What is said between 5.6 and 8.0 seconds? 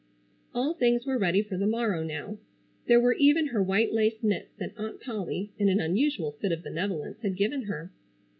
an unusual fit of benevolence had given her.